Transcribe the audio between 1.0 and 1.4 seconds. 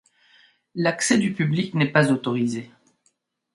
du